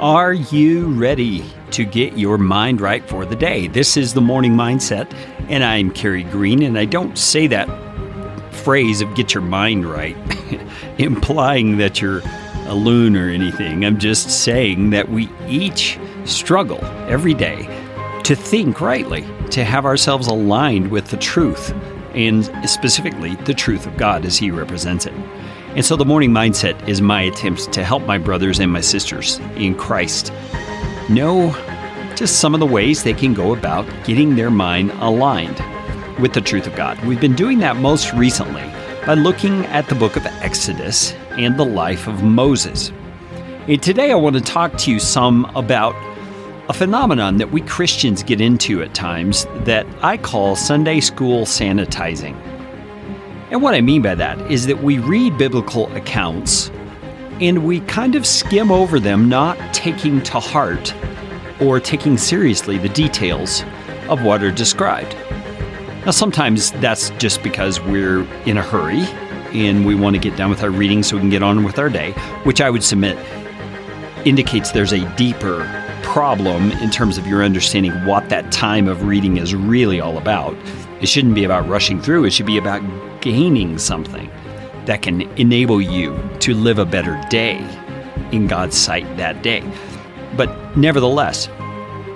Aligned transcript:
Are 0.00 0.32
you 0.32 0.88
ready 0.88 1.44
to 1.70 1.84
get 1.84 2.18
your 2.18 2.36
mind 2.36 2.80
right 2.80 3.08
for 3.08 3.24
the 3.24 3.36
day? 3.36 3.68
This 3.68 3.96
is 3.96 4.12
the 4.12 4.20
morning 4.20 4.54
mindset, 4.54 5.14
and 5.48 5.62
I'm 5.62 5.92
Carey 5.92 6.24
Green, 6.24 6.64
and 6.64 6.76
I 6.76 6.84
don't 6.84 7.16
say 7.16 7.46
that 7.46 7.68
phrase 8.52 9.00
of 9.00 9.14
get 9.14 9.34
your 9.34 9.42
mind 9.44 9.86
right, 9.86 10.16
implying 10.98 11.78
that 11.78 12.02
you're 12.02 12.22
a 12.66 12.74
loon 12.74 13.14
or 13.14 13.28
anything. 13.28 13.84
I'm 13.84 14.00
just 14.00 14.30
saying 14.30 14.90
that 14.90 15.10
we 15.10 15.30
each 15.46 15.96
struggle 16.24 16.84
every 17.08 17.34
day 17.34 17.62
to 18.24 18.34
think 18.34 18.80
rightly, 18.80 19.24
to 19.50 19.62
have 19.62 19.84
ourselves 19.84 20.26
aligned 20.26 20.90
with 20.90 21.06
the 21.10 21.18
truth, 21.18 21.72
and 22.14 22.46
specifically 22.68 23.36
the 23.44 23.54
truth 23.54 23.86
of 23.86 23.96
God 23.96 24.24
as 24.24 24.36
He 24.36 24.50
represents 24.50 25.06
it. 25.06 25.14
And 25.74 25.84
so 25.84 25.96
the 25.96 26.04
morning 26.04 26.30
mindset 26.30 26.88
is 26.88 27.00
my 27.00 27.22
attempt 27.22 27.72
to 27.72 27.82
help 27.82 28.04
my 28.04 28.16
brothers 28.16 28.60
and 28.60 28.72
my 28.72 28.80
sisters 28.80 29.40
in 29.56 29.74
Christ 29.74 30.32
know 31.08 31.50
just 32.14 32.38
some 32.38 32.54
of 32.54 32.60
the 32.60 32.66
ways 32.66 33.02
they 33.02 33.12
can 33.12 33.34
go 33.34 33.52
about 33.52 33.84
getting 34.04 34.36
their 34.36 34.52
mind 34.52 34.92
aligned 35.00 35.60
with 36.20 36.32
the 36.32 36.40
truth 36.40 36.68
of 36.68 36.76
God. 36.76 37.04
We've 37.04 37.20
been 37.20 37.34
doing 37.34 37.58
that 37.58 37.74
most 37.74 38.12
recently 38.12 38.62
by 39.04 39.14
looking 39.14 39.66
at 39.66 39.88
the 39.88 39.96
book 39.96 40.14
of 40.14 40.24
Exodus 40.26 41.12
and 41.32 41.58
the 41.58 41.64
life 41.64 42.06
of 42.06 42.22
Moses. 42.22 42.92
And 43.66 43.82
today 43.82 44.12
I 44.12 44.14
want 44.14 44.36
to 44.36 44.42
talk 44.42 44.76
to 44.78 44.92
you 44.92 45.00
some 45.00 45.44
about 45.56 45.96
a 46.68 46.72
phenomenon 46.72 47.38
that 47.38 47.50
we 47.50 47.62
Christians 47.62 48.22
get 48.22 48.40
into 48.40 48.80
at 48.80 48.94
times 48.94 49.44
that 49.64 49.88
I 50.02 50.18
call 50.18 50.54
Sunday 50.54 51.00
school 51.00 51.46
sanitizing. 51.46 52.53
And 53.54 53.62
what 53.62 53.74
I 53.74 53.82
mean 53.82 54.02
by 54.02 54.16
that 54.16 54.50
is 54.50 54.66
that 54.66 54.82
we 54.82 54.98
read 54.98 55.38
biblical 55.38 55.86
accounts 55.94 56.72
and 57.40 57.64
we 57.64 57.78
kind 57.82 58.16
of 58.16 58.26
skim 58.26 58.72
over 58.72 58.98
them, 58.98 59.28
not 59.28 59.56
taking 59.72 60.20
to 60.24 60.40
heart 60.40 60.92
or 61.60 61.78
taking 61.78 62.18
seriously 62.18 62.78
the 62.78 62.88
details 62.88 63.62
of 64.08 64.24
what 64.24 64.42
are 64.42 64.50
described. 64.50 65.14
Now, 66.04 66.10
sometimes 66.10 66.72
that's 66.72 67.10
just 67.10 67.44
because 67.44 67.80
we're 67.80 68.26
in 68.44 68.56
a 68.56 68.62
hurry 68.62 69.02
and 69.56 69.86
we 69.86 69.94
want 69.94 70.16
to 70.16 70.20
get 70.20 70.36
done 70.36 70.50
with 70.50 70.64
our 70.64 70.70
reading 70.70 71.04
so 71.04 71.14
we 71.14 71.20
can 71.20 71.30
get 71.30 71.44
on 71.44 71.62
with 71.62 71.78
our 71.78 71.88
day, 71.88 72.10
which 72.42 72.60
I 72.60 72.70
would 72.70 72.82
submit 72.82 73.16
indicates 74.26 74.72
there's 74.72 74.92
a 74.92 75.08
deeper 75.14 75.64
problem 76.02 76.72
in 76.72 76.90
terms 76.90 77.18
of 77.18 77.26
your 77.28 77.44
understanding 77.44 77.92
what 78.04 78.30
that 78.30 78.50
time 78.50 78.88
of 78.88 79.04
reading 79.04 79.36
is 79.36 79.54
really 79.54 80.00
all 80.00 80.18
about. 80.18 80.56
It 81.00 81.06
shouldn't 81.06 81.36
be 81.36 81.44
about 81.44 81.68
rushing 81.68 82.02
through, 82.02 82.24
it 82.24 82.32
should 82.32 82.46
be 82.46 82.58
about 82.58 82.82
gaining 83.24 83.78
something 83.78 84.30
that 84.84 85.00
can 85.00 85.22
enable 85.38 85.80
you 85.80 86.14
to 86.40 86.52
live 86.52 86.78
a 86.78 86.84
better 86.84 87.18
day 87.30 87.56
in 88.32 88.46
God's 88.46 88.76
sight 88.76 89.16
that 89.16 89.42
day. 89.42 89.64
But 90.36 90.76
nevertheless, 90.76 91.46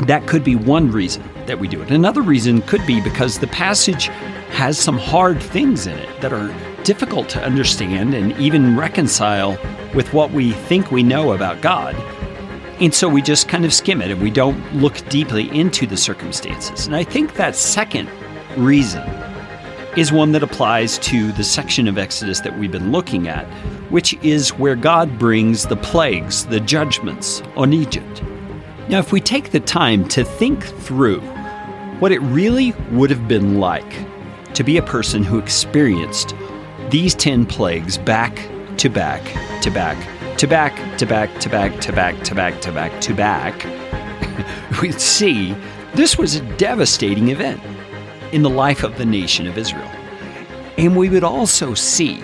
that 0.00 0.26
could 0.26 0.44
be 0.44 0.56
one 0.56 0.92
reason 0.92 1.24
that 1.46 1.58
we 1.58 1.68
do 1.68 1.80
it. 1.80 1.90
Another 1.90 2.20
reason 2.20 2.60
could 2.62 2.86
be 2.86 3.00
because 3.00 3.38
the 3.38 3.46
passage 3.46 4.08
has 4.50 4.78
some 4.78 4.98
hard 4.98 5.42
things 5.42 5.86
in 5.86 5.96
it 5.96 6.20
that 6.20 6.34
are 6.34 6.54
difficult 6.84 7.30
to 7.30 7.42
understand 7.42 8.12
and 8.12 8.36
even 8.36 8.76
reconcile 8.76 9.58
with 9.94 10.12
what 10.12 10.30
we 10.32 10.52
think 10.52 10.90
we 10.90 11.02
know 11.02 11.32
about 11.32 11.62
God. 11.62 11.94
And 12.78 12.92
so 12.92 13.08
we 13.08 13.22
just 13.22 13.48
kind 13.48 13.64
of 13.64 13.72
skim 13.72 14.02
it 14.02 14.10
and 14.10 14.20
we 14.20 14.30
don't 14.30 14.74
look 14.74 14.96
deeply 15.08 15.50
into 15.58 15.86
the 15.86 15.96
circumstances. 15.96 16.86
And 16.86 16.94
I 16.94 17.04
think 17.04 17.34
that 17.34 17.56
second 17.56 18.10
reason 18.58 19.02
is 19.96 20.12
one 20.12 20.32
that 20.32 20.42
applies 20.42 20.98
to 20.98 21.32
the 21.32 21.42
section 21.42 21.88
of 21.88 21.98
Exodus 21.98 22.40
that 22.40 22.56
we've 22.58 22.70
been 22.70 22.92
looking 22.92 23.28
at, 23.28 23.44
which 23.90 24.14
is 24.22 24.50
where 24.50 24.76
God 24.76 25.18
brings 25.18 25.66
the 25.66 25.76
plagues, 25.76 26.46
the 26.46 26.60
judgments 26.60 27.42
on 27.56 27.72
Egypt. 27.72 28.22
Now, 28.88 28.98
if 28.98 29.12
we 29.12 29.20
take 29.20 29.50
the 29.50 29.60
time 29.60 30.06
to 30.08 30.24
think 30.24 30.64
through 30.64 31.20
what 31.98 32.12
it 32.12 32.20
really 32.20 32.72
would 32.92 33.10
have 33.10 33.26
been 33.26 33.58
like 33.58 34.06
to 34.54 34.64
be 34.64 34.76
a 34.76 34.82
person 34.82 35.22
who 35.24 35.38
experienced 35.38 36.34
these 36.88 37.14
10 37.14 37.46
plagues 37.46 37.98
back 37.98 38.48
to 38.78 38.88
back 38.88 39.22
to 39.62 39.70
back 39.70 39.96
to 40.38 40.46
back 40.46 40.98
to 40.98 41.06
back 41.06 41.38
to 41.40 41.48
back 41.48 41.80
to 41.80 41.92
back 41.92 42.22
to 42.22 42.34
back 42.34 42.60
to 42.60 42.72
back 42.72 43.00
to 43.00 43.14
back, 43.14 43.66
we'd 44.82 45.00
see 45.00 45.54
this 45.94 46.16
was 46.16 46.36
a 46.36 46.56
devastating 46.56 47.28
event 47.28 47.60
in 48.32 48.42
the 48.42 48.50
life 48.50 48.82
of 48.82 48.96
the 48.96 49.04
nation 49.04 49.46
of 49.46 49.58
Israel. 49.58 49.90
And 50.78 50.96
we 50.96 51.08
would 51.08 51.24
also 51.24 51.74
see 51.74 52.22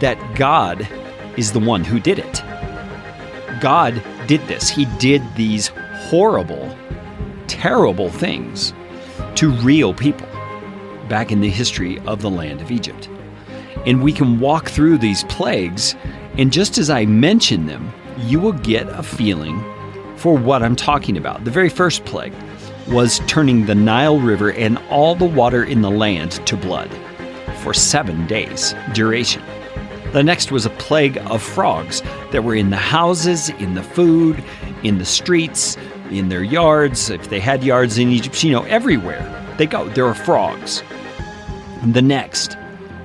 that 0.00 0.18
God 0.36 0.88
is 1.36 1.52
the 1.52 1.60
one 1.60 1.84
who 1.84 2.00
did 2.00 2.18
it. 2.18 2.42
God 3.60 4.02
did 4.26 4.40
this. 4.48 4.68
He 4.68 4.86
did 4.98 5.22
these 5.36 5.68
horrible, 6.08 6.76
terrible 7.46 8.10
things 8.10 8.72
to 9.36 9.50
real 9.50 9.94
people 9.94 10.28
back 11.08 11.32
in 11.32 11.40
the 11.40 11.50
history 11.50 11.98
of 12.00 12.22
the 12.22 12.30
land 12.30 12.60
of 12.60 12.70
Egypt. 12.70 13.08
And 13.86 14.02
we 14.02 14.12
can 14.12 14.40
walk 14.40 14.68
through 14.68 14.98
these 14.98 15.24
plagues 15.24 15.94
and 16.38 16.52
just 16.52 16.78
as 16.78 16.88
I 16.88 17.04
mention 17.04 17.66
them, 17.66 17.92
you 18.18 18.38
will 18.38 18.52
get 18.52 18.88
a 18.88 19.02
feeling 19.02 19.60
for 20.16 20.36
what 20.36 20.62
I'm 20.62 20.76
talking 20.76 21.16
about. 21.16 21.44
The 21.44 21.50
very 21.50 21.68
first 21.68 22.04
plague 22.04 22.32
was 22.90 23.20
turning 23.26 23.66
the 23.66 23.74
Nile 23.74 24.18
River 24.18 24.52
and 24.52 24.78
all 24.90 25.14
the 25.14 25.24
water 25.24 25.62
in 25.62 25.82
the 25.82 25.90
land 25.90 26.32
to 26.46 26.56
blood 26.56 26.90
for 27.62 27.74
seven 27.74 28.26
days 28.26 28.74
duration. 28.94 29.42
The 30.12 30.22
next 30.22 30.50
was 30.50 30.64
a 30.64 30.70
plague 30.70 31.18
of 31.26 31.42
frogs 31.42 32.00
that 32.32 32.44
were 32.44 32.54
in 32.54 32.70
the 32.70 32.76
houses, 32.76 33.50
in 33.50 33.74
the 33.74 33.82
food, 33.82 34.42
in 34.82 34.96
the 34.96 35.04
streets, 35.04 35.76
in 36.10 36.30
their 36.30 36.42
yards. 36.42 37.10
If 37.10 37.28
they 37.28 37.40
had 37.40 37.62
yards 37.62 37.98
in 37.98 38.08
Egypt, 38.08 38.42
you 38.42 38.52
know, 38.52 38.62
everywhere 38.62 39.22
they 39.58 39.66
go, 39.66 39.88
there 39.90 40.06
are 40.06 40.14
frogs. 40.14 40.82
And 41.82 41.92
the 41.92 42.02
next 42.02 42.56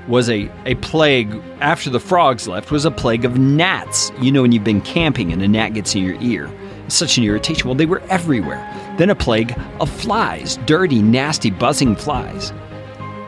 was 0.07 0.29
a, 0.29 0.49
a 0.65 0.75
plague 0.75 1.33
after 1.59 1.89
the 1.89 1.99
frogs 1.99 2.47
left 2.47 2.71
was 2.71 2.85
a 2.85 2.91
plague 2.91 3.25
of 3.25 3.37
gnats. 3.37 4.11
You 4.21 4.31
know 4.31 4.41
when 4.41 4.53
you've 4.53 4.63
been 4.63 4.81
camping 4.81 5.33
and 5.33 5.41
a 5.41 5.47
gnat 5.47 5.73
gets 5.73 5.95
in 5.95 6.03
your 6.03 6.21
ear. 6.21 6.49
Such 6.93 7.17
an 7.17 7.23
irritation. 7.23 7.67
Well, 7.67 7.75
they 7.75 7.87
were 7.87 8.03
everywhere. 8.09 8.61
Then 8.99 9.09
a 9.09 9.15
plague 9.15 9.59
of 9.81 9.89
flies, 9.89 10.57
dirty, 10.67 11.01
nasty, 11.01 11.49
buzzing 11.49 11.95
flies. 11.95 12.53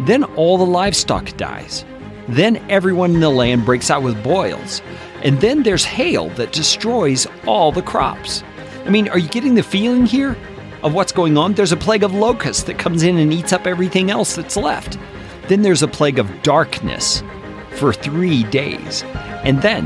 Then 0.01 0.23
all 0.35 0.59
the 0.59 0.65
livestock 0.67 1.35
dies. 1.35 1.83
Then 2.27 2.57
everyone 2.69 3.15
in 3.15 3.21
the 3.21 3.29
land 3.31 3.65
breaks 3.65 3.89
out 3.89 4.03
with 4.03 4.23
boils. 4.23 4.83
And 5.23 5.41
then 5.41 5.63
there's 5.63 5.83
hail 5.83 6.29
that 6.35 6.53
destroys 6.53 7.25
all 7.47 7.71
the 7.71 7.81
crops. 7.81 8.43
I 8.85 8.91
mean, 8.91 9.09
are 9.09 9.17
you 9.17 9.29
getting 9.29 9.55
the 9.55 9.63
feeling 9.63 10.05
here 10.05 10.37
of 10.83 10.93
what's 10.93 11.11
going 11.11 11.35
on? 11.35 11.53
There's 11.53 11.71
a 11.71 11.77
plague 11.77 12.03
of 12.03 12.13
locusts 12.13 12.63
that 12.65 12.77
comes 12.77 13.01
in 13.01 13.17
and 13.17 13.33
eats 13.33 13.51
up 13.51 13.65
everything 13.65 14.11
else 14.11 14.35
that's 14.35 14.57
left. 14.57 14.99
Then 15.47 15.63
there's 15.63 15.81
a 15.81 15.87
plague 15.87 16.19
of 16.19 16.43
darkness 16.43 17.23
for 17.71 17.91
three 17.91 18.43
days. 18.43 19.03
And 19.43 19.59
then, 19.63 19.85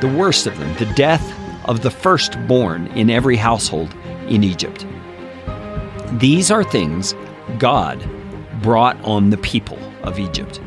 the 0.00 0.08
worst 0.08 0.46
of 0.46 0.58
them, 0.58 0.74
the 0.76 0.90
death 0.94 1.41
of 1.64 1.82
the 1.82 1.90
firstborn 1.90 2.86
in 2.88 3.10
every 3.10 3.36
household 3.36 3.94
in 4.28 4.44
Egypt. 4.44 4.86
These 6.18 6.50
are 6.50 6.64
things 6.64 7.14
God 7.58 8.02
brought 8.62 9.02
on 9.04 9.30
the 9.30 9.38
people 9.38 9.78
of 10.02 10.18
Egypt. 10.18 10.60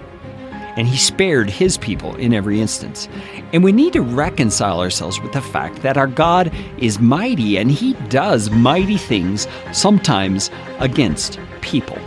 And 0.78 0.88
he 0.88 0.97
spared 0.97 1.50
his 1.50 1.78
people 1.78 2.16
in 2.16 2.33
every 2.33 2.59
instance. 2.59 3.07
And 3.53 3.63
we 3.63 3.72
need 3.72 3.94
to 3.94 4.01
reconcile 4.01 4.81
ourselves 4.81 5.22
with 5.22 5.31
the 5.31 5.41
fact 5.41 5.81
that 5.83 5.97
our 5.97 6.07
God 6.07 6.53
is 6.78 7.00
mighty 7.00 7.57
and 7.57 7.72
he 7.72 7.94
does 8.09 8.50
mighty 8.50 8.97
things 8.97 9.47
sometimes 9.72 10.51
against 10.79 11.39
people. 11.62 11.97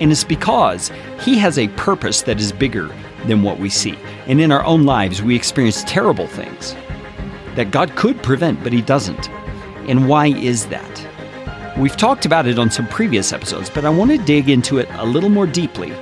And 0.00 0.10
it's 0.10 0.24
because 0.24 0.90
He 1.20 1.36
has 1.38 1.58
a 1.58 1.68
purpose 1.68 2.22
that 2.22 2.40
is 2.40 2.52
bigger 2.52 2.90
than 3.26 3.42
what 3.42 3.58
we 3.58 3.68
see. 3.68 3.96
And 4.26 4.40
in 4.40 4.50
our 4.50 4.64
own 4.64 4.84
lives, 4.84 5.22
we 5.22 5.36
experience 5.36 5.84
terrible 5.84 6.26
things 6.26 6.74
that 7.56 7.70
God 7.70 7.94
could 7.96 8.22
prevent, 8.22 8.62
but 8.62 8.72
He 8.72 8.82
doesn't. 8.82 9.28
And 9.88 10.08
why 10.08 10.26
is 10.28 10.66
that? 10.66 11.76
We've 11.78 11.96
talked 11.96 12.26
about 12.26 12.46
it 12.46 12.58
on 12.58 12.70
some 12.70 12.86
previous 12.88 13.32
episodes, 13.32 13.70
but 13.70 13.84
I 13.84 13.90
want 13.90 14.10
to 14.10 14.18
dig 14.18 14.48
into 14.48 14.78
it 14.78 14.88
a 14.92 15.06
little 15.06 15.30
more 15.30 15.46
deeply 15.46 15.92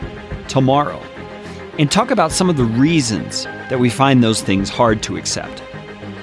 tomorrow 0.49 1.01
and 1.79 1.91
talk 1.91 2.11
about 2.11 2.33
some 2.33 2.51
of 2.51 2.57
the 2.57 2.65
reasons 2.65 3.45
that 3.45 3.79
we 3.79 3.89
find 3.89 4.23
those 4.23 4.43
things 4.43 4.69
hard 4.69 5.03
to 5.05 5.17
accept. 5.17 5.63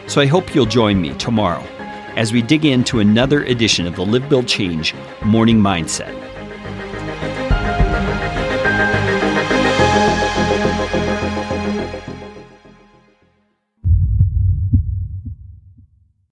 So 0.07 0.19
I 0.19 0.25
hope 0.25 0.54
you'll 0.54 0.66
join 0.66 1.01
me 1.01 1.13
tomorrow 1.13 1.63
as 2.16 2.33
we 2.33 2.42
dig 2.42 2.66
into 2.66 3.00
another 3.00 3.44
edition 3.44 3.88
of 3.88 3.95
the 3.95 4.06
Live 4.06 4.28
Build 4.30 4.48
Change 4.48 4.94
Morning 5.24 5.60
Mindset. 5.60 6.25